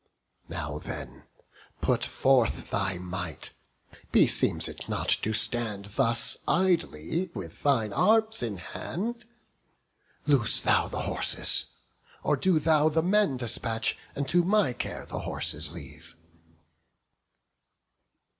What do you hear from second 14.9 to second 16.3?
the horses leave."